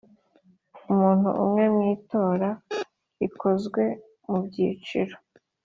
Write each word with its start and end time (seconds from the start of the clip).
umuntu 0.91 1.29
umwe 1.43 1.65
mu 1.73 1.81
itora 1.95 2.49
rikozwe 3.19 3.83
mu 4.27 4.37
byiciro 4.45 5.15